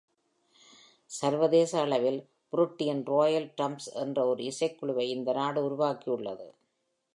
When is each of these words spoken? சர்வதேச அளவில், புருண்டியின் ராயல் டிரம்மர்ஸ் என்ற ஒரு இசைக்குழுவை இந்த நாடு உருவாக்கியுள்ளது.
சர்வதேச 1.09 1.71
அளவில், 1.81 2.17
புருண்டியின் 2.53 3.03
ராயல் 3.05 3.47
டிரம்மர்ஸ் 3.57 3.91
என்ற 3.93 4.25
ஒரு 4.25 4.43
இசைக்குழுவை 4.43 5.05
இந்த 5.07 5.31
நாடு 5.31 5.61
உருவாக்கியுள்ளது. 5.69 6.47